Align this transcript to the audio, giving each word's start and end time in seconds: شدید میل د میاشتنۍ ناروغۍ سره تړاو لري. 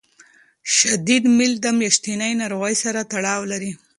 شدید 0.75 1.23
میل 1.37 1.53
د 1.61 1.65
میاشتنۍ 1.79 2.33
ناروغۍ 2.41 2.75
سره 2.83 2.99
تړاو 3.11 3.41
لري. 3.51 3.71